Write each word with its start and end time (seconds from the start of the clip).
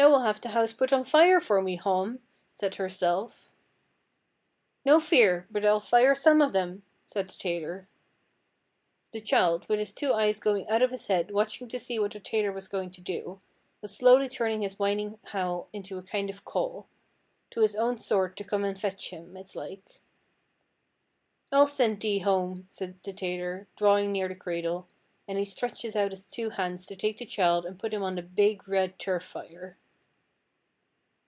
'Thou'll 0.00 0.20
have 0.20 0.40
the 0.40 0.50
house 0.50 0.72
put 0.72 0.92
on 0.92 1.02
fire 1.02 1.40
for 1.40 1.60
me, 1.60 1.74
Hom,' 1.74 2.20
said 2.52 2.76
Herself. 2.76 3.50
'No 4.84 5.00
fear, 5.00 5.48
but 5.50 5.66
I'll 5.66 5.80
fire 5.80 6.14
some 6.14 6.40
of 6.40 6.52
them,' 6.52 6.84
said 7.04 7.26
the 7.26 7.34
tailor. 7.36 7.88
The 9.10 9.20
child, 9.20 9.68
with 9.68 9.80
his 9.80 9.92
two 9.92 10.12
eyes 10.14 10.38
going 10.38 10.68
out 10.68 10.82
of 10.82 10.92
his 10.92 11.06
head 11.08 11.32
watching 11.32 11.66
to 11.70 11.80
see 11.80 11.98
what 11.98 12.12
the 12.12 12.20
tailor 12.20 12.52
was 12.52 12.68
going 12.68 12.92
to 12.92 13.00
do, 13.00 13.40
was 13.82 13.92
slowly 13.92 14.28
turning 14.28 14.62
his 14.62 14.78
whining 14.78 15.18
howl 15.32 15.68
into 15.72 15.98
a 15.98 16.02
kind 16.04 16.30
of 16.30 16.44
call 16.44 16.86
to 17.50 17.58
his 17.62 17.74
own 17.74 17.98
sort 17.98 18.36
to 18.36 18.44
come 18.44 18.64
and 18.64 18.78
fetch 18.78 19.10
him, 19.10 19.36
it's 19.36 19.56
like. 19.56 19.98
'I'll 21.50 21.66
send 21.66 22.00
thee 22.00 22.20
home,' 22.20 22.68
said 22.70 23.02
the 23.02 23.12
tailor, 23.12 23.66
drawing 23.74 24.12
near 24.12 24.28
the 24.28 24.36
cradle, 24.36 24.86
and 25.26 25.40
he 25.40 25.44
stretches 25.44 25.96
out 25.96 26.12
his 26.12 26.24
two 26.24 26.50
hands 26.50 26.86
to 26.86 26.94
take 26.94 27.16
the 27.18 27.26
child 27.26 27.66
and 27.66 27.80
put 27.80 27.92
him 27.92 28.04
on 28.04 28.14
the 28.14 28.22
big, 28.22 28.68
red 28.68 28.96
turf 29.00 29.24
fire. 29.24 29.76